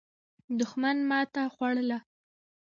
دښمن 0.59 0.97
ماته 1.09 1.41
خوړله. 1.55 1.97